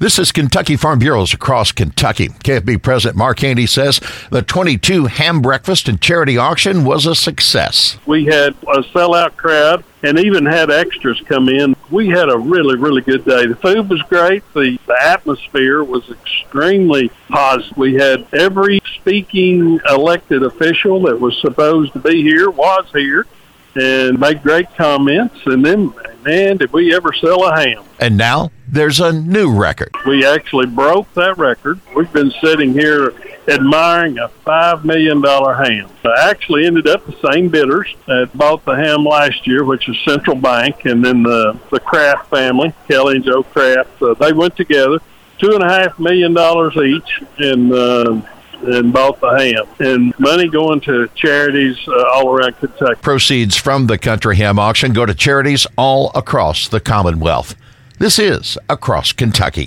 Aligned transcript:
This 0.00 0.16
is 0.16 0.30
Kentucky 0.30 0.76
Farm 0.76 1.00
Bureaus 1.00 1.34
across 1.34 1.72
Kentucky. 1.72 2.28
KFB 2.28 2.80
President 2.80 3.16
Mark 3.16 3.40
Haney 3.40 3.66
says 3.66 4.00
the 4.30 4.42
22 4.42 5.06
ham 5.06 5.42
breakfast 5.42 5.88
and 5.88 6.00
charity 6.00 6.38
auction 6.38 6.84
was 6.84 7.04
a 7.04 7.16
success. 7.16 7.98
We 8.06 8.26
had 8.26 8.54
a 8.68 8.82
sellout 8.82 9.34
crowd 9.34 9.82
and 10.04 10.16
even 10.20 10.46
had 10.46 10.70
extras 10.70 11.20
come 11.22 11.48
in. 11.48 11.74
We 11.90 12.10
had 12.10 12.30
a 12.30 12.38
really, 12.38 12.76
really 12.76 13.02
good 13.02 13.24
day. 13.24 13.46
The 13.46 13.56
food 13.56 13.90
was 13.90 14.00
great. 14.02 14.44
The, 14.54 14.78
the 14.86 14.96
atmosphere 15.02 15.82
was 15.82 16.08
extremely 16.08 17.10
positive. 17.28 17.76
We 17.76 17.94
had 17.94 18.24
every 18.32 18.80
speaking 19.00 19.80
elected 19.90 20.44
official 20.44 21.02
that 21.02 21.18
was 21.18 21.36
supposed 21.40 21.92
to 21.94 21.98
be 21.98 22.22
here 22.22 22.50
was 22.50 22.86
here 22.92 23.26
and 23.74 24.20
made 24.20 24.44
great 24.44 24.72
comments. 24.76 25.40
And 25.46 25.64
then, 25.64 25.92
man, 26.24 26.56
did 26.56 26.72
we 26.72 26.94
ever 26.94 27.12
sell 27.12 27.44
a 27.44 27.56
ham? 27.56 27.84
And 27.98 28.16
now 28.16 28.50
there's 28.66 29.00
a 29.00 29.12
new 29.12 29.52
record. 29.52 29.90
We 30.06 30.26
actually 30.26 30.66
broke 30.66 31.12
that 31.14 31.38
record. 31.38 31.80
We've 31.94 32.12
been 32.12 32.32
sitting 32.42 32.72
here 32.72 33.14
admiring 33.48 34.18
a 34.18 34.28
$5 34.46 34.84
million 34.84 35.22
ham. 35.22 35.90
I 36.04 36.30
actually 36.30 36.66
ended 36.66 36.86
up 36.86 37.04
the 37.06 37.32
same 37.32 37.48
bidders 37.48 37.94
that 38.06 38.30
bought 38.34 38.64
the 38.64 38.76
ham 38.76 39.04
last 39.04 39.46
year, 39.46 39.64
which 39.64 39.88
is 39.88 39.96
Central 40.04 40.36
Bank, 40.36 40.84
and 40.84 41.04
then 41.04 41.22
the, 41.22 41.58
the 41.70 41.80
Craft 41.80 42.28
family, 42.28 42.72
Kelly 42.88 43.16
and 43.16 43.24
Joe 43.24 43.42
Craft. 43.42 44.02
Uh, 44.02 44.14
they 44.14 44.32
went 44.32 44.56
together, 44.56 44.98
two 45.38 45.52
and 45.52 45.62
a 45.62 45.68
half 45.68 45.98
million 45.98 46.34
dollars 46.34 46.76
each, 46.76 47.22
and 47.38 47.72
uh, 47.72 48.20
and 48.62 48.92
bought 48.92 49.20
the 49.20 49.30
ham. 49.30 49.66
And 49.78 50.18
money 50.18 50.48
going 50.48 50.80
to 50.82 51.08
charities 51.14 51.76
uh, 51.86 52.04
all 52.14 52.30
around 52.30 52.58
Kentucky. 52.58 53.00
Proceeds 53.00 53.56
from 53.56 53.86
the 53.86 53.98
country 53.98 54.36
ham 54.36 54.58
auction 54.58 54.92
go 54.92 55.06
to 55.06 55.14
charities 55.14 55.66
all 55.76 56.10
across 56.14 56.68
the 56.68 56.80
Commonwealth. 56.80 57.54
This 57.98 58.18
is 58.18 58.56
Across 58.68 59.14
Kentucky. 59.14 59.66